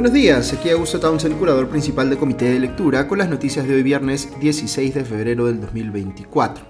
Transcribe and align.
Buenos 0.00 0.14
días, 0.14 0.54
aquí 0.54 0.70
Augusto 0.70 0.98
Townsend, 0.98 1.38
curador 1.38 1.68
principal 1.68 2.08
del 2.08 2.18
Comité 2.18 2.46
de 2.46 2.58
Lectura, 2.58 3.06
con 3.06 3.18
las 3.18 3.28
noticias 3.28 3.68
de 3.68 3.74
hoy 3.74 3.82
viernes 3.82 4.30
16 4.40 4.94
de 4.94 5.04
febrero 5.04 5.44
del 5.44 5.60
2024. 5.60 6.64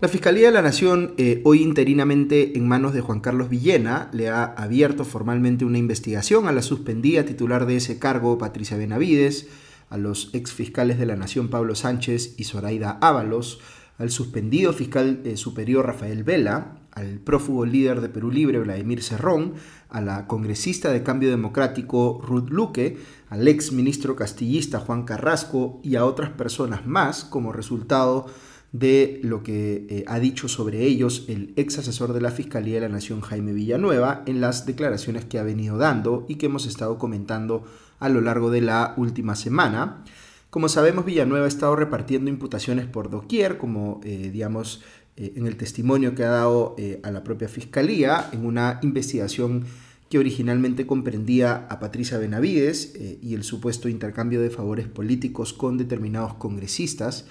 La 0.00 0.08
Fiscalía 0.08 0.46
de 0.48 0.54
la 0.54 0.60
Nación, 0.60 1.14
eh, 1.16 1.42
hoy 1.44 1.62
interinamente 1.62 2.58
en 2.58 2.66
manos 2.66 2.92
de 2.92 3.02
Juan 3.02 3.20
Carlos 3.20 3.50
Villena, 3.50 4.10
le 4.12 4.30
ha 4.30 4.42
abierto 4.42 5.04
formalmente 5.04 5.64
una 5.64 5.78
investigación 5.78 6.48
a 6.48 6.52
la 6.52 6.62
suspendida 6.62 7.24
titular 7.24 7.66
de 7.66 7.76
ese 7.76 8.00
cargo, 8.00 8.36
Patricia 8.36 8.76
Benavides, 8.76 9.46
a 9.88 9.96
los 9.96 10.30
ex 10.32 10.52
fiscales 10.52 10.98
de 10.98 11.06
la 11.06 11.14
Nación 11.14 11.50
Pablo 11.50 11.76
Sánchez 11.76 12.34
y 12.36 12.42
Zoraida 12.42 12.98
Ábalos, 13.00 13.60
al 13.96 14.10
suspendido 14.10 14.72
fiscal 14.72 15.20
eh, 15.24 15.36
superior 15.36 15.86
Rafael 15.86 16.24
Vela, 16.24 16.79
al 17.00 17.18
prófugo 17.18 17.64
líder 17.64 18.00
de 18.00 18.08
Perú 18.08 18.30
Libre 18.30 18.60
Vladimir 18.60 19.02
Cerrón, 19.02 19.54
a 19.88 20.00
la 20.00 20.26
congresista 20.26 20.92
de 20.92 21.02
Cambio 21.02 21.30
Democrático 21.30 22.20
Ruth 22.22 22.50
Luque, 22.50 22.98
al 23.28 23.48
ex 23.48 23.72
ministro 23.72 24.14
castillista 24.16 24.78
Juan 24.78 25.04
Carrasco 25.04 25.80
y 25.82 25.96
a 25.96 26.04
otras 26.04 26.30
personas 26.30 26.86
más 26.86 27.24
como 27.24 27.52
resultado 27.52 28.26
de 28.72 29.20
lo 29.24 29.42
que 29.42 29.86
eh, 29.88 30.04
ha 30.06 30.20
dicho 30.20 30.46
sobre 30.46 30.84
ellos 30.84 31.24
el 31.28 31.52
ex 31.56 31.78
asesor 31.78 32.12
de 32.12 32.20
la 32.20 32.30
Fiscalía 32.30 32.74
de 32.74 32.82
la 32.82 32.88
Nación 32.88 33.20
Jaime 33.20 33.52
Villanueva 33.52 34.22
en 34.26 34.40
las 34.40 34.64
declaraciones 34.66 35.24
que 35.24 35.38
ha 35.38 35.42
venido 35.42 35.76
dando 35.76 36.24
y 36.28 36.36
que 36.36 36.46
hemos 36.46 36.66
estado 36.66 36.98
comentando 36.98 37.64
a 37.98 38.08
lo 38.08 38.20
largo 38.20 38.50
de 38.50 38.60
la 38.60 38.94
última 38.96 39.34
semana. 39.34 40.04
Como 40.50 40.68
sabemos, 40.68 41.04
Villanueva 41.04 41.46
ha 41.46 41.48
estado 41.48 41.76
repartiendo 41.76 42.30
imputaciones 42.30 42.86
por 42.86 43.10
doquier, 43.10 43.56
como 43.56 44.00
eh, 44.04 44.30
digamos 44.32 44.82
eh, 45.16 45.32
en 45.36 45.46
el 45.46 45.56
testimonio 45.56 46.14
que 46.14 46.24
ha 46.24 46.30
dado 46.30 46.76
a 47.02 47.10
la 47.10 47.24
propia 47.24 47.48
Fiscalía, 47.48 48.28
en 48.32 48.46
una 48.46 48.80
investigación 48.82 49.64
que 50.08 50.18
originalmente 50.18 50.86
comprendía 50.86 51.66
a 51.68 51.78
Patricia 51.78 52.18
Benavides 52.18 52.94
y 53.22 53.34
el 53.34 53.44
supuesto 53.44 53.88
intercambio 53.88 54.40
de 54.40 54.50
favores 54.50 54.88
políticos 54.88 55.52
con 55.52 55.78
determinados 55.78 56.34
congresistas 56.34 57.26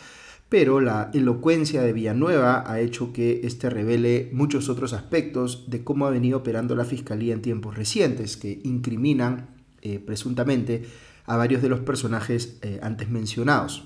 pero 0.50 0.82
la 0.82 1.12
elocuencia 1.14 1.84
de 1.84 1.94
Villanueva 1.94 2.64
ha 2.70 2.80
hecho 2.80 3.14
que 3.14 3.42
éste 3.44 3.70
revele 3.70 4.32
muchos 4.34 4.68
otros 4.68 4.94
aspectos 4.94 5.70
de 5.70 5.84
cómo 5.84 6.08
ha 6.08 6.10
venido 6.10 6.40
operando 6.40 6.76
la 6.76 6.86
Fiscalía 6.86 7.36
en 7.36 7.44
tiempos 7.44 7.78
recientes, 7.78 8.36
que 8.36 8.60
incriminan 8.64 9.52
eh, 9.84 10.00
presuntamente 10.00 10.86
a 11.28 11.38
varios 11.38 11.62
de 11.62 11.70
los 11.70 11.82
personajes 11.82 12.58
eh, 12.64 12.80
antes 12.82 13.10
mencionados. 13.12 13.84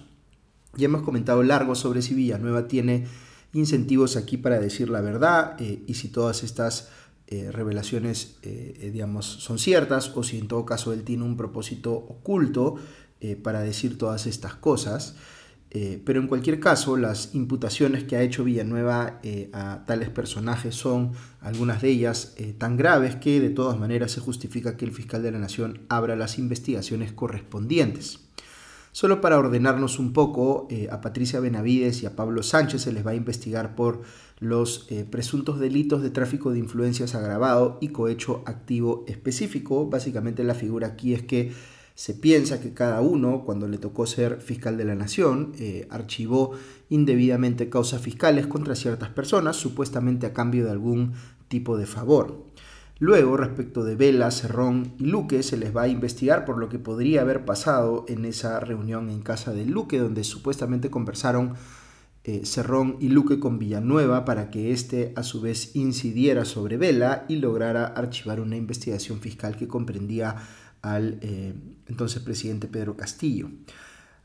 Ya 0.75 0.85
hemos 0.85 1.01
comentado 1.01 1.43
largo 1.43 1.75
sobre 1.75 2.01
si 2.01 2.13
Villanueva 2.13 2.69
tiene 2.69 3.05
incentivos 3.53 4.17
aquí 4.17 4.37
para 4.37 4.59
decir 4.59 4.89
la 4.89 5.01
verdad 5.01 5.55
eh, 5.59 5.83
y 5.87 5.93
si 5.93 6.09
todas 6.09 6.43
estas 6.43 6.89
revelaciones, 7.51 8.37
digamos, 8.43 9.25
son 9.25 9.57
ciertas 9.57 10.11
o 10.15 10.21
si 10.21 10.37
en 10.37 10.47
todo 10.47 10.65
caso 10.65 10.93
él 10.93 11.01
tiene 11.01 11.23
un 11.23 11.35
propósito 11.35 11.91
oculto 11.91 12.75
para 13.41 13.61
decir 13.61 13.97
todas 13.97 14.27
estas 14.27 14.53
cosas. 14.53 15.15
Eh, 15.75 15.99
pero 16.05 16.21
en 16.21 16.27
cualquier 16.27 16.59
caso, 16.59 16.97
las 16.97 17.33
imputaciones 17.33 18.03
que 18.03 18.15
ha 18.15 18.21
hecho 18.21 18.43
Villanueva 18.43 19.19
eh, 19.23 19.49
a 19.53 19.85
tales 19.87 20.09
personajes 20.09 20.75
son, 20.75 21.13
algunas 21.41 21.81
de 21.81 21.89
ellas, 21.89 22.35
eh, 22.37 22.53
tan 22.55 22.77
graves 22.77 23.15
que 23.15 23.41
de 23.41 23.49
todas 23.49 23.79
maneras 23.79 24.11
se 24.11 24.21
justifica 24.21 24.77
que 24.77 24.85
el 24.85 24.91
fiscal 24.91 25.23
de 25.23 25.31
la 25.31 25.39
Nación 25.39 25.81
abra 25.89 26.15
las 26.15 26.37
investigaciones 26.37 27.11
correspondientes. 27.11 28.19
Solo 28.93 29.21
para 29.21 29.39
ordenarnos 29.39 29.99
un 29.99 30.13
poco, 30.13 30.67
a 30.91 31.01
Patricia 31.01 31.39
Benavides 31.39 32.03
y 32.03 32.05
a 32.05 32.15
Pablo 32.15 32.43
Sánchez 32.43 32.83
se 32.83 32.93
les 32.93 33.05
va 33.05 33.11
a 33.11 33.15
investigar 33.15 33.75
por 33.75 34.03
los 34.39 34.87
presuntos 35.09 35.59
delitos 35.59 36.03
de 36.03 36.11
tráfico 36.11 36.51
de 36.51 36.59
influencias 36.59 37.15
agravado 37.15 37.79
y 37.81 37.87
cohecho 37.87 38.43
activo 38.45 39.03
específico. 39.07 39.89
Básicamente 39.89 40.43
la 40.43 40.53
figura 40.53 40.87
aquí 40.87 41.15
es 41.15 41.23
que 41.23 41.51
se 41.95 42.13
piensa 42.13 42.59
que 42.59 42.73
cada 42.73 43.01
uno, 43.01 43.43
cuando 43.45 43.67
le 43.67 43.77
tocó 43.77 44.05
ser 44.07 44.41
fiscal 44.41 44.77
de 44.77 44.85
la 44.85 44.95
nación, 44.95 45.53
eh, 45.59 45.87
archivó 45.89 46.51
indebidamente 46.89 47.69
causas 47.69 48.01
fiscales 48.01 48.47
contra 48.47 48.75
ciertas 48.75 49.09
personas, 49.09 49.55
supuestamente 49.57 50.25
a 50.25 50.33
cambio 50.33 50.65
de 50.65 50.71
algún 50.71 51.13
tipo 51.47 51.77
de 51.77 51.85
favor. 51.85 52.45
Luego, 53.03 53.35
respecto 53.35 53.83
de 53.83 53.97
Vela, 53.97 54.31
Cerrón 54.31 54.93
y 54.97 55.07
Luque, 55.07 55.43
se 55.43 55.57
les 55.57 55.75
va 55.75 55.81
a 55.81 55.87
investigar 55.89 56.45
por 56.45 56.57
lo 56.57 56.69
que 56.69 56.79
podría 56.79 57.19
haber 57.19 57.43
pasado 57.43 58.05
en 58.07 58.23
esa 58.23 58.61
reunión 58.61 59.09
en 59.09 59.19
casa 59.19 59.51
de 59.51 59.65
Luque, 59.65 59.99
donde 59.99 60.23
supuestamente 60.23 60.89
conversaron 60.89 61.55
eh, 62.23 62.45
Cerrón 62.45 62.95
y 63.01 63.09
Luque 63.09 63.41
con 63.41 63.59
Villanueva 63.59 64.23
para 64.23 64.49
que 64.49 64.71
éste 64.71 65.11
a 65.17 65.23
su 65.23 65.41
vez 65.41 65.75
incidiera 65.75 66.45
sobre 66.45 66.77
Vela 66.77 67.25
y 67.27 67.35
lograra 67.35 67.87
archivar 67.87 68.39
una 68.39 68.55
investigación 68.55 69.19
fiscal 69.19 69.57
que 69.57 69.67
comprendía 69.67 70.37
al 70.81 71.19
eh, 71.23 71.55
entonces 71.87 72.21
presidente 72.21 72.69
Pedro 72.69 72.95
Castillo. 72.95 73.49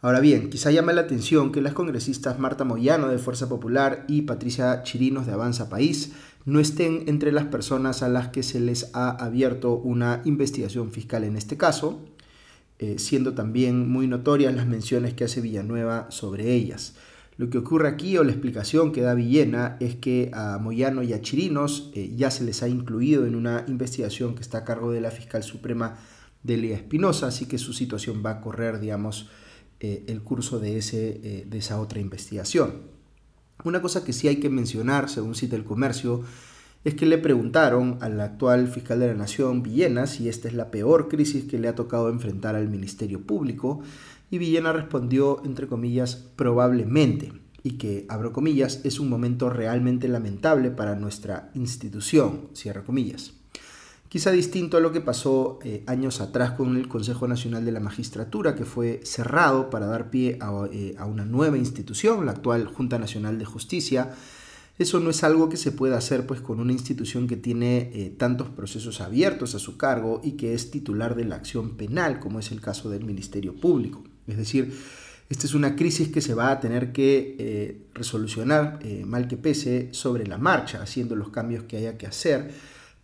Ahora 0.01 0.21
bien, 0.21 0.51
quizá 0.51 0.71
llame 0.71 0.93
la 0.93 1.01
atención 1.01 1.51
que 1.51 1.61
las 1.61 1.73
congresistas 1.73 2.39
Marta 2.39 2.63
Moyano 2.63 3.09
de 3.09 3.19
Fuerza 3.19 3.49
Popular 3.49 4.05
y 4.07 4.23
Patricia 4.23 4.85
Chirinos 4.85 5.27
de 5.27 5.33
Avanza 5.33 5.69
País 5.69 6.13
no 6.49 6.61
estén 6.61 7.05
entre 7.09 7.31
las 7.31 7.45
personas 7.45 8.03
a 8.03 8.09
las 8.09 8.29
que 8.29 8.43
se 8.43 8.59
les 8.59 8.89
ha 8.95 9.11
abierto 9.11 9.75
una 9.75 10.23
investigación 10.25 10.93
fiscal 10.93 11.25
en 11.25 11.37
este 11.37 11.59
caso, 11.59 12.01
eh, 12.79 12.95
siendo 12.99 13.35
también 13.35 13.91
muy 13.91 14.07
notorias 14.07 14.55
las 14.55 14.67
menciones 14.67 15.13
que 15.13 15.25
hace 15.25 15.43
Villanueva 15.43 16.11
sobre 16.11 16.55
ellas. 16.55 16.95
Lo 17.37 17.51
que 17.51 17.59
ocurre 17.59 17.89
aquí 17.89 18.17
o 18.17 18.25
la 18.25 18.33
explicación 18.33 18.93
que 18.93 19.03
da 19.03 19.13
Villena 19.13 19.77
es 19.79 19.97
que 19.97 20.31
a 20.33 20.57
Moyano 20.57 21.03
y 21.03 21.13
a 21.13 21.21
Chirinos 21.21 21.91
eh, 21.95 22.15
ya 22.17 22.31
se 22.31 22.45
les 22.45 22.63
ha 22.63 22.69
incluido 22.69 23.27
en 23.27 23.35
una 23.35 23.67
investigación 23.69 24.35
que 24.35 24.41
está 24.41 24.59
a 24.59 24.65
cargo 24.65 24.91
de 24.91 25.03
la 25.03 25.11
fiscal 25.11 25.43
suprema 25.43 25.99
Delia 26.43 26.77
Espinosa, 26.77 27.27
así 27.27 27.45
que 27.45 27.59
su 27.59 27.75
situación 27.75 28.23
va 28.25 28.31
a 28.31 28.41
correr, 28.41 28.81
digamos, 28.81 29.29
eh, 29.81 30.07
el 30.09 30.23
curso 30.23 30.59
de, 30.59 30.79
ese, 30.79 31.45
de 31.47 31.59
esa 31.59 31.79
otra 31.79 32.01
investigación. 32.01 32.97
Una 33.65 33.83
cosa 33.83 34.05
que 34.05 34.13
sí 34.13 34.29
hay 34.29 34.37
que 34.37 34.51
mencionar, 34.51 35.09
según 35.09 35.35
cita 35.35 35.57
el 35.57 35.65
comercio, 35.65 36.23
es 36.85 36.95
que 36.95 37.07
le 37.07 37.19
preguntaron 37.19 37.99
al 38.01 38.21
actual 38.21 38.69
fiscal 38.69 39.01
de 39.01 39.09
la 39.09 39.15
Nación, 39.15 39.63
Villena, 39.63 40.07
si 40.07 40.29
esta 40.29 40.49
es 40.49 40.55
la 40.55 40.71
peor 40.71 41.09
crisis 41.09 41.45
que 41.45 41.59
le 41.59 41.69
ha 41.69 41.75
tocado 41.75 42.09
enfrentar 42.09 42.55
al 42.55 42.69
Ministerio 42.69 43.23
Público, 43.23 43.81
y 44.31 44.39
Villena 44.39 44.73
respondió, 44.73 45.43
entre 45.45 45.67
comillas, 45.67 46.17
probablemente, 46.37 47.33
y 47.65 47.73
que, 47.73 48.07
abro 48.09 48.33
comillas, 48.33 48.81
es 48.85 49.01
un 49.01 49.09
momento 49.09 49.51
realmente 49.51 50.07
lamentable 50.07 50.71
para 50.71 50.95
nuestra 50.95 51.51
institución, 51.55 52.49
cierro 52.55 52.85
comillas 52.85 53.38
quizá 54.09 54.31
distinto 54.31 54.77
a 54.77 54.81
lo 54.81 54.93
que 54.93 55.01
pasó 55.01 55.59
eh, 55.63 55.83
años 55.87 56.21
atrás 56.21 56.53
con 56.53 56.77
el 56.77 56.89
Consejo 56.89 57.29
Nacional 57.29 57.65
de 57.65 57.73
la 57.73 57.81
Magistratura, 57.81 58.55
que 58.55 58.65
fue 58.65 59.01
cerrado 59.05 59.71
para 59.71 59.87
dar 59.87 60.11
pie 60.11 60.39
eh, 60.73 60.95
a, 60.99 61.05
una 61.05 61.25
nueva 61.25 61.59
institución, 61.59 62.25
la 62.27 62.33
actual 62.33 62.67
Junta 62.67 62.99
Nacional 62.99 63.39
de 63.39 63.45
Justicia. 63.45 64.11
Eso 64.79 65.01
no 65.01 65.11
es 65.11 65.25
algo 65.25 65.49
que 65.49 65.57
se 65.57 65.73
pueda 65.73 65.99
hacer 65.99 66.27
pues, 66.27 66.41
con 66.41 66.61
una 66.61 66.73
institución 66.73 67.27
que 67.27 67.37
tiene 67.37 67.91
eh, 67.93 68.15
tantos 68.17 68.49
procesos 68.49 69.01
abiertos 69.01 69.55
a 69.55 69.59
su 69.59 69.77
cargo 69.77 70.21
y 70.23 70.33
que 70.33 70.55
es 70.55 70.71
titular 70.71 71.15
de 71.15 71.25
la 71.25 71.37
acción 71.37 71.77
penal, 71.77 72.21
como 72.21 72.39
es 72.39 72.53
el 72.53 72.61
caso 72.61 72.89
del 72.89 73.05
Ministerio 73.05 73.57
Público. 73.57 74.05
Es 74.27 74.37
decir, 74.37 74.73
esta 75.29 75.47
es 75.47 75.55
una 75.55 75.75
crisis 75.75 76.09
que 76.09 76.21
se 76.21 76.33
va 76.33 76.51
a 76.51 76.61
tener 76.61 76.93
que 76.93 77.87
resolucionar, 77.93 78.79
mal 79.05 79.27
que 79.27 79.37
pese, 79.37 79.89
sobre 79.93 80.27
la 80.27 80.39
marcha, 80.39 80.81
haciendo 80.81 81.17
los 81.17 81.31
cambios 81.31 81.65
que 81.65 81.77
haya 81.77 81.99
que 81.99 82.07
hacer 82.07 82.51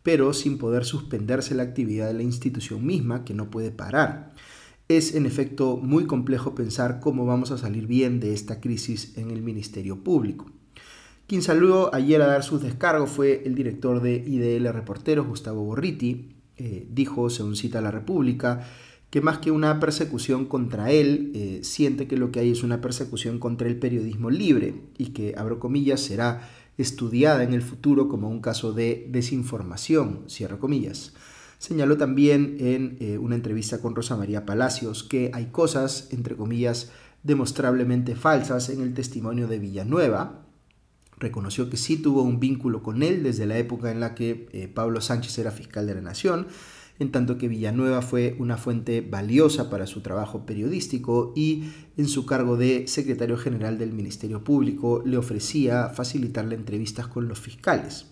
pero 0.04 0.34
sin 0.34 0.58
poder 0.58 0.84
suspenderse 0.84 1.54
la 1.56 1.64
actividad 1.64 2.06
de 2.06 2.14
la 2.14 2.22
institución 2.22 2.86
misma, 2.86 3.24
que 3.24 3.34
no 3.34 3.50
puede 3.50 3.72
parar. 3.72 4.34
Es 4.86 5.14
en 5.14 5.24
efecto 5.24 5.78
muy 5.78 6.04
complejo 6.04 6.54
pensar 6.54 7.00
cómo 7.00 7.24
vamos 7.24 7.50
a 7.50 7.58
salir 7.58 7.86
bien 7.86 8.20
de 8.20 8.34
esta 8.34 8.60
crisis 8.60 9.16
en 9.16 9.30
el 9.30 9.42
Ministerio 9.42 10.04
Público. 10.04 10.46
Quien 11.26 11.40
salió 11.40 11.92
ayer 11.94 12.20
a 12.20 12.26
dar 12.26 12.42
sus 12.42 12.62
descargos 12.62 13.08
fue 13.08 13.42
el 13.46 13.54
director 13.54 14.02
de 14.02 14.16
IDL 14.16 14.70
Reporteros, 14.74 15.26
Gustavo 15.26 15.64
Borriti. 15.64 16.34
Eh, 16.58 16.86
dijo, 16.90 17.30
según 17.30 17.56
cita 17.56 17.80
La 17.80 17.90
República, 17.90 18.60
que 19.08 19.22
más 19.22 19.38
que 19.38 19.50
una 19.50 19.80
persecución 19.80 20.44
contra 20.44 20.90
él, 20.90 21.32
eh, 21.34 21.60
siente 21.62 22.06
que 22.06 22.18
lo 22.18 22.30
que 22.30 22.40
hay 22.40 22.50
es 22.50 22.62
una 22.62 22.82
persecución 22.82 23.38
contra 23.38 23.68
el 23.68 23.78
periodismo 23.78 24.28
libre 24.28 24.74
y 24.98 25.06
que, 25.14 25.34
abro 25.36 25.58
comillas, 25.58 26.00
será 26.00 26.46
estudiada 26.78 27.42
en 27.42 27.52
el 27.52 27.62
futuro 27.62 28.08
como 28.08 28.28
un 28.28 28.40
caso 28.40 28.72
de 28.72 29.06
desinformación, 29.10 30.24
cierro 30.28 30.58
comillas. 30.58 31.12
Señaló 31.58 31.96
también 31.96 32.56
en 32.60 32.96
eh, 33.00 33.18
una 33.18 33.36
entrevista 33.36 33.80
con 33.80 33.94
Rosa 33.94 34.16
María 34.16 34.44
Palacios 34.44 35.02
que 35.02 35.30
hay 35.32 35.46
cosas, 35.46 36.08
entre 36.10 36.36
comillas, 36.36 36.90
demostrablemente 37.22 38.16
falsas 38.16 38.68
en 38.68 38.82
el 38.82 38.92
testimonio 38.92 39.48
de 39.48 39.58
Villanueva. 39.58 40.42
Reconoció 41.16 41.70
que 41.70 41.76
sí 41.76 41.96
tuvo 41.96 42.22
un 42.22 42.38
vínculo 42.38 42.82
con 42.82 43.02
él 43.02 43.22
desde 43.22 43.46
la 43.46 43.56
época 43.56 43.90
en 43.90 44.00
la 44.00 44.14
que 44.14 44.48
eh, 44.52 44.68
Pablo 44.68 45.00
Sánchez 45.00 45.38
era 45.38 45.52
fiscal 45.52 45.86
de 45.86 45.94
la 45.94 46.02
Nación, 46.02 46.48
en 46.98 47.10
tanto 47.10 47.38
que 47.38 47.48
Villanueva 47.48 48.02
fue 48.02 48.36
una 48.38 48.56
fuente 48.56 49.00
valiosa 49.00 49.68
para 49.70 49.86
su 49.86 50.00
trabajo 50.00 50.46
periodístico 50.46 51.32
y 51.34 51.64
en 51.96 52.08
su 52.08 52.24
cargo 52.24 52.56
de 52.56 52.86
secretario 52.86 53.36
general 53.36 53.78
del 53.78 53.92
Ministerio 53.92 54.44
Público 54.44 55.02
le 55.04 55.16
ofrecía 55.16 55.88
facilitarle 55.88 56.54
entrevistas 56.54 57.08
con 57.08 57.26
los 57.28 57.40
fiscales. 57.40 58.06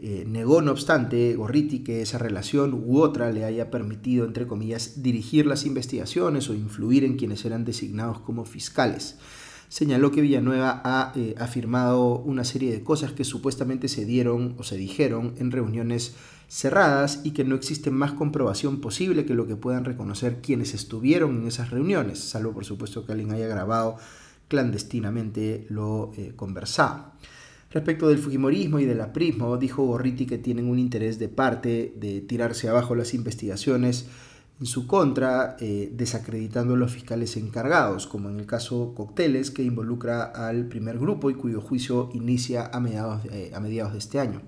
Eh, 0.00 0.24
negó, 0.28 0.62
no 0.62 0.70
obstante, 0.70 1.34
Gorriti 1.34 1.80
que 1.80 2.02
esa 2.02 2.18
relación 2.18 2.72
u 2.72 3.00
otra 3.00 3.32
le 3.32 3.44
haya 3.44 3.70
permitido, 3.70 4.26
entre 4.26 4.46
comillas, 4.46 5.02
dirigir 5.02 5.44
las 5.46 5.66
investigaciones 5.66 6.48
o 6.48 6.54
influir 6.54 7.04
en 7.04 7.16
quienes 7.16 7.44
eran 7.44 7.64
designados 7.64 8.20
como 8.20 8.44
fiscales. 8.44 9.18
Señaló 9.68 10.10
que 10.10 10.22
Villanueva 10.22 10.80
ha 10.84 11.12
eh, 11.14 11.34
afirmado 11.38 12.18
una 12.18 12.44
serie 12.44 12.72
de 12.72 12.82
cosas 12.82 13.12
que 13.12 13.24
supuestamente 13.24 13.88
se 13.88 14.06
dieron 14.06 14.54
o 14.58 14.62
se 14.62 14.76
dijeron 14.76 15.34
en 15.38 15.50
reuniones 15.50 16.14
cerradas 16.48 17.20
y 17.24 17.32
que 17.32 17.44
no 17.44 17.54
existe 17.54 17.90
más 17.90 18.12
comprobación 18.12 18.80
posible 18.80 19.26
que 19.26 19.34
lo 19.34 19.46
que 19.46 19.56
puedan 19.56 19.84
reconocer 19.84 20.40
quienes 20.40 20.72
estuvieron 20.72 21.42
en 21.42 21.48
esas 21.48 21.70
reuniones, 21.70 22.18
salvo 22.18 22.52
por 22.52 22.64
supuesto 22.64 23.04
que 23.04 23.12
alguien 23.12 23.32
haya 23.32 23.46
grabado 23.46 23.96
clandestinamente 24.48 25.66
lo 25.68 26.12
eh, 26.16 26.32
conversado. 26.34 27.12
Respecto 27.70 28.08
del 28.08 28.16
Fujimorismo 28.16 28.78
y 28.78 28.86
del 28.86 29.02
aprismo, 29.02 29.58
dijo 29.58 29.84
Gorriti 29.84 30.24
que 30.24 30.38
tienen 30.38 30.70
un 30.70 30.78
interés 30.78 31.18
de 31.18 31.28
parte 31.28 31.92
de 31.96 32.22
tirarse 32.22 32.70
abajo 32.70 32.94
las 32.94 33.12
investigaciones 33.12 34.06
en 34.60 34.66
su 34.66 34.86
contra, 34.86 35.56
eh, 35.60 35.90
desacreditando 35.92 36.74
a 36.74 36.76
los 36.76 36.92
fiscales 36.92 37.36
encargados, 37.36 38.06
como 38.06 38.28
en 38.28 38.40
el 38.40 38.46
caso 38.46 38.92
Cocteles, 38.94 39.50
que 39.50 39.62
involucra 39.62 40.24
al 40.24 40.66
primer 40.66 40.98
grupo 40.98 41.30
y 41.30 41.34
cuyo 41.34 41.60
juicio 41.60 42.10
inicia 42.12 42.68
a 42.72 42.80
mediados, 42.80 43.24
eh, 43.26 43.52
a 43.54 43.60
mediados 43.60 43.92
de 43.92 43.98
este 44.00 44.18
año. 44.18 44.42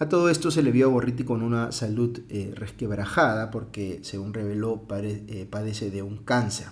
A 0.00 0.08
todo 0.08 0.30
esto 0.30 0.50
se 0.50 0.62
le 0.62 0.72
vio 0.72 0.86
a 0.86 0.90
Gorriti 0.90 1.24
con 1.24 1.42
una 1.42 1.72
salud 1.72 2.20
eh, 2.28 2.52
resquebrajada 2.56 3.50
porque, 3.50 4.00
según 4.02 4.34
reveló, 4.34 4.82
padece 5.50 5.90
de 5.90 6.02
un 6.02 6.18
cáncer. 6.18 6.68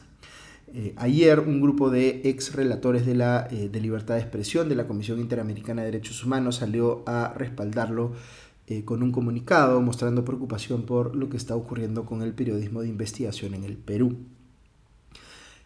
Ayer 0.96 1.40
un 1.40 1.62
grupo 1.62 1.88
de 1.88 2.20
ex 2.24 2.54
relatores 2.54 3.06
de 3.06 3.14
la 3.14 3.44
de 3.44 3.80
libertad 3.80 4.16
de 4.16 4.20
expresión 4.20 4.68
de 4.68 4.74
la 4.74 4.86
Comisión 4.86 5.18
Interamericana 5.18 5.80
de 5.80 5.92
Derechos 5.92 6.22
Humanos 6.22 6.56
salió 6.56 7.04
a 7.06 7.32
respaldarlo 7.34 8.12
con 8.84 9.02
un 9.02 9.12
comunicado 9.12 9.80
mostrando 9.80 10.24
preocupación 10.24 10.82
por 10.82 11.16
lo 11.16 11.28
que 11.28 11.36
está 11.36 11.56
ocurriendo 11.56 12.04
con 12.04 12.22
el 12.22 12.34
periodismo 12.34 12.82
de 12.82 12.88
investigación 12.88 13.54
en 13.54 13.64
el 13.64 13.76
Perú. 13.76 14.16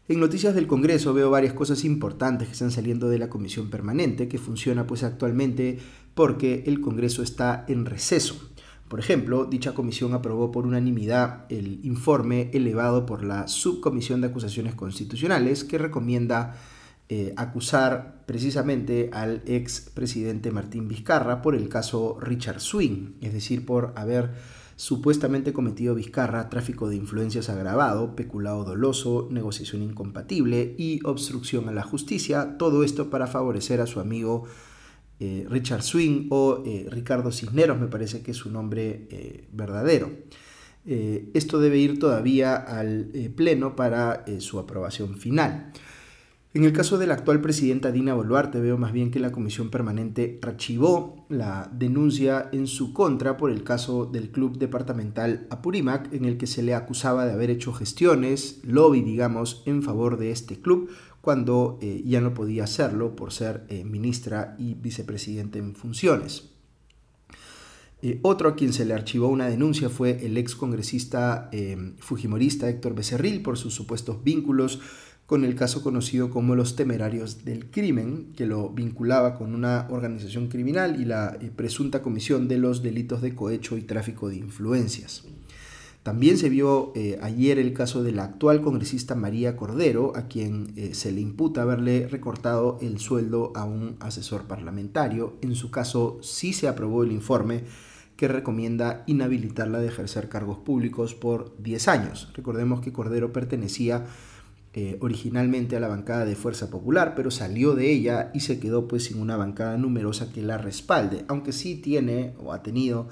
En 0.09 0.21
noticias 0.21 0.55
del 0.55 0.67
Congreso 0.67 1.15
veo 1.15 1.31
varias 1.31 1.53
cosas 1.53 1.85
importantes 1.85 2.49
que 2.49 2.53
están 2.53 2.71
saliendo 2.71 3.09
de 3.09 3.19
la 3.19 3.29
comisión 3.29 3.71
permanente, 3.71 4.29
que 4.29 4.39
funciona 4.39 4.87
pues 4.87 5.03
actualmente 5.05 5.79
porque 6.15 6.65
el 6.67 6.81
Congreso 6.81 7.23
está 7.23 7.65
en 7.69 7.87
receso. 7.87 8.51
Por 8.89 9.01
ejemplo, 9.01 9.47
dicha 9.47 9.75
comisión 9.75 10.13
aprobó 10.13 10.53
por 10.53 10.67
unanimidad 10.67 11.47
el 11.49 11.81
informe 11.85 12.51
elevado 12.53 13.07
por 13.07 13.25
la 13.25 13.49
Subcomisión 13.49 14.21
de 14.21 14.27
Acusaciones 14.27 14.75
Constitucionales 14.75 15.65
que 15.65 15.79
recomienda 15.79 16.57
eh, 17.15 17.35
acusar 17.37 18.23
precisamente 18.25 19.11
al 19.13 19.43
ex 19.45 19.91
presidente 19.93 20.51
Martín 20.51 20.89
Vizcarra 20.89 21.43
por 21.43 21.55
el 21.55 21.69
caso 21.69 22.17
Richard 22.19 22.61
Swing, 22.61 23.17
es 23.21 23.35
decir, 23.35 23.67
por 23.67 23.93
haber 23.97 24.31
supuestamente 24.77 25.53
cometido 25.53 25.95
Vizcarra 25.95 26.49
tráfico 26.49 26.89
de 26.89 26.97
influencias 26.97 27.51
agravado, 27.51 28.17
peculado 28.17 28.65
doloso, 28.65 29.29
negociación 29.31 29.83
incompatible 29.83 30.75
y 30.79 31.01
obstrucción 31.05 31.69
a 31.69 31.73
la 31.73 31.83
justicia, 31.83 32.57
todo 32.57 32.83
esto 32.83 33.11
para 33.11 33.27
favorecer 33.27 33.83
a 33.83 33.87
su 33.87 34.01
amigo 34.01 34.45
eh, 35.21 35.45
Richard 35.51 35.83
Swing 35.83 36.29
o 36.31 36.63
eh, 36.65 36.87
Ricardo 36.91 37.31
Cisneros, 37.31 37.79
me 37.79 37.89
parece 37.89 38.23
que 38.23 38.31
es 38.31 38.39
su 38.39 38.51
nombre 38.51 39.49
verdadero. 39.53 40.11
esto 40.87 41.61
debe 41.61 41.77
ir 41.77 41.99
todavía 41.99 42.57
al 42.57 43.11
Pleno 43.37 43.77
para 43.77 44.25
su 44.39 44.59
aprobación 44.59 45.19
final. 45.19 45.75
En 46.55 46.65
el 46.65 46.75
caso 46.75 46.99
de 46.99 47.07
la 47.07 47.15
actual 47.15 47.41
presidenta 47.41 47.91
Dina 47.91 48.13
Boluarte, 48.13 48.61
veo 48.61 48.77
más 48.77 48.93
bien 48.93 49.11
que 49.11 49.21
la 49.21 49.33
comisión 49.33 49.71
permanente 49.71 50.39
archivó 50.43 51.25
la 51.31 51.71
denuncia 51.73 52.51
en 52.53 52.67
su 52.67 52.93
contra 52.93 53.39
por 53.39 53.51
el 53.51 53.65
caso 53.65 54.05
del 54.05 54.31
club 54.31 54.59
departamental 54.59 55.47
Apurímac, 55.49 56.13
en 56.13 56.27
el 56.27 56.37
que 56.37 56.47
se 56.47 56.63
le 56.63 56.75
acusaba 56.75 57.25
de 57.25 57.33
haber 57.33 57.49
hecho 57.49 57.73
gestiones, 57.73 58.61
lobby, 58.65 59.01
digamos, 59.01 59.63
en 59.65 59.83
favor 59.83 60.19
de 60.19 60.31
este 60.31 60.61
club, 60.61 60.91
cuando 61.23 61.79
eh, 61.81 62.03
ya 62.05 62.21
no 62.21 62.35
podía 62.35 62.65
hacerlo 62.65 63.17
por 63.17 63.33
ser 63.33 63.65
eh, 63.71 63.83
ministra 63.85 64.55
y 64.59 64.75
vicepresidente 64.75 65.59
en 65.59 65.75
funciones. 65.75 66.51
Eh, 68.03 68.19
otro 68.21 68.51
a 68.51 68.57
quien 68.57 68.75
se 68.75 68.85
le 68.85 68.93
archivó 68.93 69.29
una 69.29 69.49
denuncia 69.49 69.89
fue 69.89 70.27
el 70.27 70.37
ex 70.37 70.55
congresista 70.57 71.49
fujimorista 71.99 72.69
Héctor 72.69 72.95
Becerril 72.95 73.43
por 73.43 73.57
sus 73.57 73.73
supuestos 73.73 74.23
vínculos 74.23 74.81
con 75.27 75.45
el 75.45 75.55
caso 75.55 75.83
conocido 75.83 76.31
como 76.31 76.55
los 76.55 76.77
temerarios 76.77 77.45
del 77.45 77.71
crimen, 77.71 78.33
que 78.37 78.47
lo 78.47 78.69
vinculaba 78.69 79.35
con 79.37 79.55
una 79.55 79.87
organización 79.91 80.49
criminal 80.49 81.01
y 81.01 81.05
la 81.05 81.37
eh, 81.41 81.51
presunta 81.55 82.03
comisión 82.03 82.49
de 82.49 82.59
los 82.59 82.83
delitos 82.83 83.23
de 83.23 83.35
cohecho 83.35 83.77
y 83.77 83.83
tráfico 83.83 84.29
de 84.29 84.37
influencias. 84.37 85.25
También 86.03 86.37
se 86.37 86.49
vio 86.49 86.93
eh, 86.97 87.21
ayer 87.23 87.61
el 87.61 87.73
caso 87.75 88.03
de 88.03 88.11
la 88.11 88.25
actual 88.25 88.61
congresista 88.61 89.15
María 89.15 89.57
Cordero, 89.57 90.13
a 90.17 90.27
quien 90.27 90.73
eh, 90.75 90.95
se 90.95 91.13
le 91.13 91.21
imputa 91.21 91.63
haberle 91.63 92.09
recortado 92.09 92.79
el 92.83 92.99
sueldo 92.99 93.53
a 93.55 93.65
un 93.65 93.97
asesor 94.01 94.43
parlamentario. 94.49 95.37
En 95.43 95.55
su 95.55 95.71
caso 95.71 96.19
sí 96.21 96.53
se 96.53 96.67
aprobó 96.67 97.05
el 97.05 97.13
informe 97.13 97.63
que 98.17 98.27
recomienda 98.27 99.05
inhabilitarla 99.07 99.79
de 99.79 99.87
ejercer 99.87 100.29
cargos 100.29 100.59
públicos 100.59 101.15
por 101.15 101.57
10 101.63 101.87
años. 101.89 102.29
Recordemos 102.35 102.81
que 102.81 102.93
Cordero 102.93 103.33
pertenecía 103.33 104.05
eh, 104.75 104.97
originalmente 105.01 105.77
a 105.77 105.81
la 105.81 105.89
bancada 105.89 106.25
de 106.25 106.35
Fuerza 106.35 106.71
Popular, 106.71 107.15
pero 107.15 107.31
salió 107.31 107.75
de 107.75 107.93
ella 107.93 108.31
y 108.33 108.41
se 108.41 108.59
quedó 108.59 108.89
pues 108.89 109.05
sin 109.05 109.21
una 109.21 109.37
bancada 109.37 109.77
numerosa 109.77 110.33
que 110.33 110.41
la 110.41 110.57
respalde, 110.57 111.27
aunque 111.29 111.53
sí 111.53 111.77
tiene 111.77 112.33
o 112.43 112.55
ha 112.55 112.63
tenido 112.63 113.07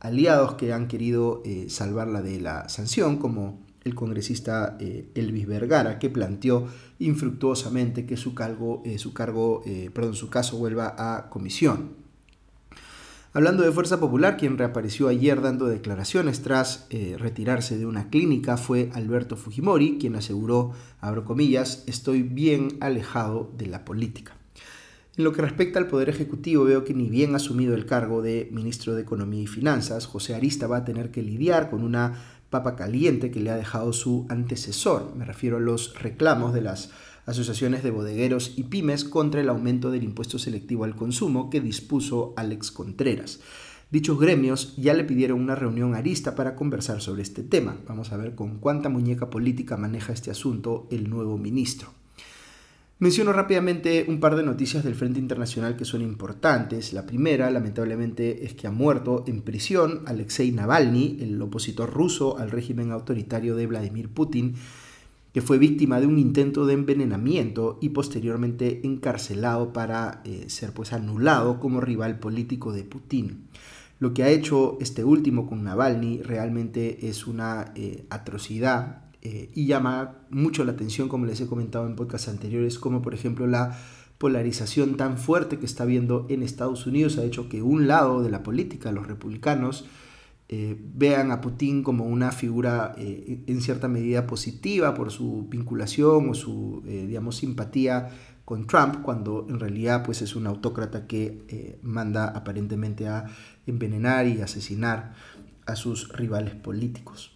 aliados 0.00 0.54
que 0.54 0.72
han 0.72 0.88
querido 0.88 1.40
eh, 1.44 1.66
salvarla 1.68 2.20
de 2.20 2.40
la 2.40 2.68
sanción, 2.68 3.18
como 3.18 3.60
el 3.84 3.94
congresista 3.94 4.76
eh, 4.80 5.08
Elvis 5.14 5.46
Vergara, 5.46 5.98
que 6.00 6.10
planteó 6.10 6.66
infructuosamente 6.98 8.06
que 8.06 8.16
su 8.16 8.34
cargo, 8.34 8.82
su, 8.96 9.12
cargo 9.12 9.62
perdón, 9.92 10.14
su 10.14 10.30
caso 10.30 10.56
vuelva 10.58 10.96
a 10.98 11.30
comisión. 11.30 12.03
Hablando 13.36 13.64
de 13.64 13.72
Fuerza 13.72 13.98
Popular, 13.98 14.36
quien 14.36 14.58
reapareció 14.58 15.08
ayer 15.08 15.40
dando 15.40 15.66
declaraciones 15.66 16.42
tras 16.42 16.86
eh, 16.90 17.16
retirarse 17.18 17.76
de 17.76 17.84
una 17.84 18.08
clínica 18.08 18.56
fue 18.56 18.90
Alberto 18.92 19.36
Fujimori, 19.36 19.98
quien 19.98 20.14
aseguró, 20.14 20.70
abro 21.00 21.24
comillas, 21.24 21.82
estoy 21.88 22.22
bien 22.22 22.78
alejado 22.78 23.50
de 23.58 23.66
la 23.66 23.84
política. 23.84 24.36
En 25.16 25.24
lo 25.24 25.32
que 25.32 25.42
respecta 25.42 25.80
al 25.80 25.88
Poder 25.88 26.08
Ejecutivo, 26.08 26.62
veo 26.62 26.84
que 26.84 26.94
ni 26.94 27.10
bien 27.10 27.34
asumido 27.34 27.74
el 27.74 27.86
cargo 27.86 28.22
de 28.22 28.48
ministro 28.52 28.94
de 28.94 29.02
Economía 29.02 29.42
y 29.42 29.48
Finanzas, 29.48 30.06
José 30.06 30.36
Arista 30.36 30.68
va 30.68 30.76
a 30.76 30.84
tener 30.84 31.10
que 31.10 31.24
lidiar 31.24 31.70
con 31.70 31.82
una 31.82 32.22
papa 32.50 32.76
caliente 32.76 33.32
que 33.32 33.40
le 33.40 33.50
ha 33.50 33.56
dejado 33.56 33.92
su 33.92 34.26
antecesor. 34.28 35.12
Me 35.16 35.24
refiero 35.24 35.56
a 35.56 35.60
los 35.60 36.00
reclamos 36.00 36.54
de 36.54 36.60
las 36.60 36.92
asociaciones 37.26 37.82
de 37.82 37.90
bodegueros 37.90 38.52
y 38.56 38.64
pymes 38.64 39.04
contra 39.04 39.40
el 39.40 39.48
aumento 39.48 39.90
del 39.90 40.04
impuesto 40.04 40.38
selectivo 40.38 40.84
al 40.84 40.96
consumo 40.96 41.50
que 41.50 41.60
dispuso 41.60 42.34
Alex 42.36 42.70
Contreras. 42.70 43.40
Dichos 43.90 44.18
gremios 44.18 44.74
ya 44.76 44.94
le 44.94 45.04
pidieron 45.04 45.40
una 45.40 45.54
reunión 45.54 45.94
arista 45.94 46.34
para 46.34 46.56
conversar 46.56 47.00
sobre 47.00 47.22
este 47.22 47.42
tema. 47.42 47.76
Vamos 47.86 48.12
a 48.12 48.16
ver 48.16 48.34
con 48.34 48.58
cuánta 48.58 48.88
muñeca 48.88 49.30
política 49.30 49.76
maneja 49.76 50.12
este 50.12 50.30
asunto 50.30 50.88
el 50.90 51.08
nuevo 51.08 51.38
ministro. 51.38 51.92
Menciono 53.00 53.32
rápidamente 53.32 54.06
un 54.08 54.20
par 54.20 54.36
de 54.36 54.44
noticias 54.44 54.84
del 54.84 54.94
Frente 54.94 55.18
Internacional 55.18 55.76
que 55.76 55.84
son 55.84 56.00
importantes. 56.00 56.92
La 56.92 57.06
primera, 57.06 57.50
lamentablemente, 57.50 58.44
es 58.44 58.54
que 58.54 58.66
ha 58.66 58.70
muerto 58.70 59.24
en 59.26 59.42
prisión 59.42 60.02
Alexei 60.06 60.52
Navalny, 60.52 61.18
el 61.20 61.42
opositor 61.42 61.92
ruso 61.92 62.38
al 62.38 62.50
régimen 62.50 62.92
autoritario 62.92 63.56
de 63.56 63.66
Vladimir 63.66 64.08
Putin, 64.08 64.54
que 65.34 65.42
fue 65.42 65.58
víctima 65.58 66.00
de 66.00 66.06
un 66.06 66.20
intento 66.20 66.64
de 66.64 66.74
envenenamiento 66.74 67.76
y 67.80 67.88
posteriormente 67.88 68.86
encarcelado 68.86 69.72
para 69.72 70.22
eh, 70.24 70.44
ser 70.46 70.72
pues 70.72 70.92
anulado 70.92 71.58
como 71.58 71.80
rival 71.80 72.20
político 72.20 72.72
de 72.72 72.84
Putin. 72.84 73.48
Lo 73.98 74.14
que 74.14 74.22
ha 74.22 74.28
hecho 74.28 74.78
este 74.80 75.02
último 75.02 75.48
con 75.48 75.64
Navalny 75.64 76.22
realmente 76.22 77.08
es 77.08 77.26
una 77.26 77.72
eh, 77.74 78.06
atrocidad 78.10 79.06
eh, 79.22 79.50
y 79.52 79.66
llama 79.66 80.18
mucho 80.30 80.64
la 80.64 80.70
atención, 80.70 81.08
como 81.08 81.26
les 81.26 81.40
he 81.40 81.48
comentado 81.48 81.88
en 81.88 81.96
podcasts 81.96 82.28
anteriores, 82.28 82.78
como 82.78 83.02
por 83.02 83.12
ejemplo 83.12 83.48
la 83.48 83.76
polarización 84.18 84.96
tan 84.96 85.18
fuerte 85.18 85.58
que 85.58 85.66
está 85.66 85.82
habiendo 85.82 86.26
en 86.28 86.44
Estados 86.44 86.86
Unidos 86.86 87.18
ha 87.18 87.24
hecho 87.24 87.48
que 87.48 87.60
un 87.60 87.88
lado 87.88 88.22
de 88.22 88.30
la 88.30 88.44
política, 88.44 88.92
los 88.92 89.08
republicanos, 89.08 89.84
eh, 90.46 90.78
vean 90.78 91.30
a 91.30 91.40
Putin 91.40 91.82
como 91.82 92.04
una 92.04 92.30
figura 92.30 92.94
eh, 92.98 93.42
en 93.46 93.62
cierta 93.62 93.88
medida 93.88 94.26
positiva 94.26 94.94
por 94.94 95.10
su 95.10 95.46
vinculación 95.48 96.28
o 96.28 96.34
su, 96.34 96.82
eh, 96.86 97.06
digamos, 97.06 97.36
simpatía 97.36 98.10
con 98.44 98.66
Trump, 98.66 99.00
cuando 99.02 99.46
en 99.48 99.58
realidad 99.58 100.02
pues, 100.04 100.20
es 100.20 100.36
un 100.36 100.46
autócrata 100.46 101.06
que 101.06 101.78
manda 101.82 102.26
aparentemente 102.26 103.08
a 103.08 103.24
envenenar 103.66 104.26
y 104.26 104.42
asesinar 104.42 105.14
a 105.64 105.76
sus 105.76 106.10
rivales 106.10 106.54
políticos. 106.54 107.32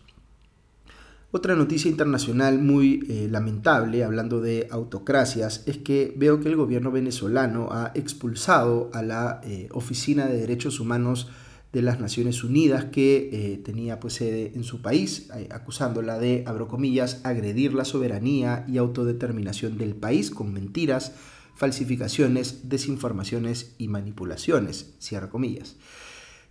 Otra 1.31 1.57
noticia 1.57 1.91
internacional 1.91 2.59
muy 2.59 3.01
lamentable, 3.31 4.05
hablando 4.05 4.43
de 4.43 4.69
autocracias, 4.71 5.63
es 5.67 5.79
que 5.79 6.13
veo 6.15 6.41
que 6.41 6.49
el 6.49 6.57
gobierno 6.57 6.91
venezolano 6.91 7.69
ha 7.71 7.91
expulsado 7.95 8.91
a 8.93 9.01
la 9.01 9.41
Oficina 9.73 10.27
de 10.27 10.37
Derechos 10.37 10.79
Humanos 10.79 11.31
de 11.73 11.83
las 11.83 12.01
Naciones 12.01 12.43
Unidas 12.45 12.87
que 12.87 13.29
eh, 13.33 13.59
tenía 13.59 14.01
pues 14.01 14.15
sede 14.15 14.53
en 14.55 14.65
su 14.65 14.81
país, 14.81 15.29
acusándola 15.51 16.19
de, 16.19 16.45
abro 16.47 16.67
comillas, 16.67 17.21
agredir 17.25 17.75
la 17.75 17.85
soberanía 17.85 18.65
y 18.69 18.79
autodeterminación 18.79 19.77
del 19.77 19.95
país 19.95 20.31
con 20.31 20.53
mentiras, 20.53 21.13
falsificaciones, 21.55 22.69
desinformaciones 22.69 23.75
y 23.79 23.89
manipulaciones, 23.89 24.95
comillas. 25.31 25.77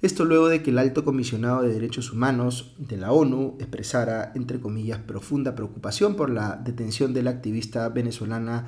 Esto 0.01 0.25
luego 0.25 0.47
de 0.47 0.61
que 0.61 0.69
el 0.69 0.77
alto 0.77 1.03
comisionado 1.03 1.63
de 1.63 1.73
derechos 1.73 2.11
humanos 2.11 2.75
de 2.77 2.97
la 2.97 3.11
ONU 3.11 3.55
expresara, 3.59 4.31
entre 4.35 4.59
comillas, 4.59 4.99
profunda 4.99 5.55
preocupación 5.55 6.15
por 6.15 6.29
la 6.29 6.55
detención 6.57 7.13
de 7.13 7.23
la 7.23 7.31
activista 7.31 7.89
venezolana 7.89 8.67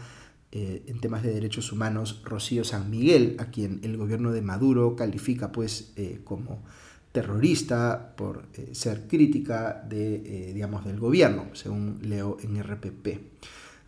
eh, 0.51 0.81
en 0.87 0.99
temas 0.99 1.21
de 1.21 1.31
derechos 1.31 1.71
humanos 1.71 2.21
Rocío 2.25 2.63
San 2.63 2.89
Miguel, 2.89 3.35
a 3.37 3.51
quien 3.51 3.81
el 3.83 3.97
gobierno 3.97 4.31
de 4.31 4.41
Maduro 4.41 4.95
califica 4.95 5.51
pues 5.51 5.93
eh, 5.95 6.21
como 6.23 6.63
terrorista 7.11 8.15
por 8.15 8.45
eh, 8.55 8.69
ser 8.71 9.07
crítica 9.07 9.85
de, 9.87 10.51
digamos, 10.53 10.85
del 10.85 10.99
gobierno, 10.99 11.45
según 11.53 11.99
leo 12.01 12.37
en 12.41 12.63
RPP. 12.63 13.07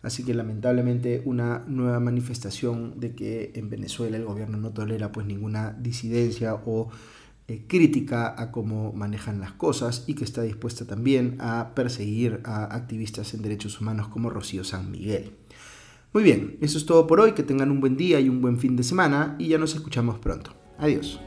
Así 0.02 0.24
que 0.24 0.34
lamentablemente 0.34 1.22
una 1.24 1.64
nueva 1.66 1.98
manifestación 1.98 3.00
de 3.00 3.16
que 3.16 3.50
en 3.56 3.68
Venezuela 3.68 4.16
el 4.16 4.24
gobierno 4.24 4.56
no 4.56 4.70
tolera 4.70 5.10
pues 5.10 5.26
ninguna 5.26 5.72
disidencia 5.72 6.54
o 6.54 6.90
crítica 7.66 8.40
a 8.40 8.50
cómo 8.50 8.92
manejan 8.92 9.40
las 9.40 9.52
cosas 9.52 10.04
y 10.06 10.14
que 10.14 10.24
está 10.24 10.42
dispuesta 10.42 10.86
también 10.86 11.36
a 11.40 11.74
perseguir 11.74 12.40
a 12.44 12.74
activistas 12.74 13.34
en 13.34 13.42
derechos 13.42 13.80
humanos 13.80 14.08
como 14.08 14.30
Rocío 14.30 14.64
San 14.64 14.90
Miguel. 14.90 15.32
Muy 16.12 16.22
bien, 16.22 16.58
eso 16.60 16.76
es 16.76 16.84
todo 16.84 17.06
por 17.06 17.20
hoy, 17.20 17.32
que 17.32 17.42
tengan 17.42 17.70
un 17.70 17.80
buen 17.80 17.96
día 17.96 18.20
y 18.20 18.28
un 18.28 18.42
buen 18.42 18.58
fin 18.58 18.76
de 18.76 18.82
semana 18.82 19.34
y 19.38 19.48
ya 19.48 19.58
nos 19.58 19.74
escuchamos 19.74 20.18
pronto. 20.18 20.52
Adiós. 20.78 21.18